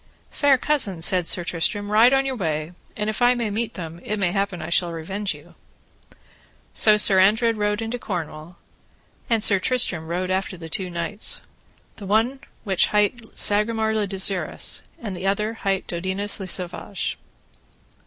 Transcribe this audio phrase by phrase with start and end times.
[0.31, 3.99] Fair cousin, said Sir Tristram, ride on your way, and if I may meet them
[4.03, 5.53] it may happen I shall revenge you.
[6.73, 8.57] So Sir Andred rode into Cornwall,
[9.29, 11.41] and Sir Tristram rode after the two knights,
[11.97, 12.07] the
[12.63, 17.19] which one hight Sagramore le Desirous, and the other hight Dodinas le Savage.